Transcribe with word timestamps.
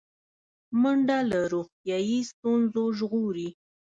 منډه 0.81 1.17
له 1.31 1.39
روغتیایي 1.53 2.19
ستونزو 2.31 2.83
ژغوري 2.97 3.49